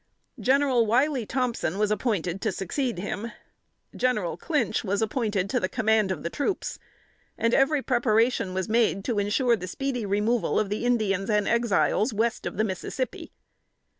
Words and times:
General 0.39 0.87
Wiley 0.87 1.27
Thompson 1.27 1.77
was 1.77 1.91
appointed 1.91 2.41
to 2.41 2.51
succeed 2.51 2.97
him. 2.97 3.31
General 3.95 4.35
Clinch 4.35 4.83
was 4.83 4.99
appointed 4.99 5.47
to 5.51 5.59
the 5.59 5.69
command 5.69 6.09
of 6.11 6.23
the 6.23 6.29
troops, 6.31 6.79
and 7.37 7.53
every 7.53 7.83
preparation 7.83 8.55
was 8.55 8.67
made 8.67 9.03
to 9.05 9.19
insure 9.19 9.55
the 9.55 9.67
speedy 9.67 10.03
removal 10.07 10.59
of 10.59 10.69
the 10.69 10.85
Indians 10.85 11.29
and 11.29 11.47
Exiles 11.47 12.15
west 12.15 12.47
of 12.47 12.57
the 12.57 12.63
Mississippi. 12.63 13.31